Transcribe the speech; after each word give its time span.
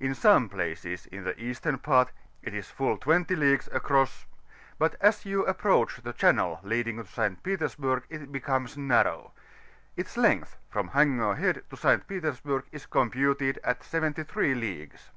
In 0.00 0.14
some 0.14 0.48
places, 0.48 1.04
in 1.04 1.24
the 1.24 1.38
eastern 1.38 1.76
part, 1.76 2.10
it 2.42 2.54
is 2.54 2.70
full 2.70 2.96
20 2.96 3.36
leagues 3.36 3.68
across, 3.70 4.24
but 4.78 4.96
as 4.98 5.26
you 5.26 5.44
approach 5.44 5.98
the 6.02 6.14
channel 6.14 6.58
leading 6.62 6.96
to 6.96 7.04
St. 7.04 7.42
Petersburg, 7.42 8.04
it 8.08 8.32
becomes 8.32 8.78
narrow; 8.78 9.32
its 9.94 10.16
length, 10.16 10.56
from 10.70 10.88
Hango 10.92 11.36
Head 11.36 11.64
to 11.68 11.76
St. 11.76 12.06
Petersburg, 12.08 12.64
is 12.72 12.86
computed 12.86 13.60
at 13.62 13.84
73 13.84 14.54
leagues. 14.54 15.10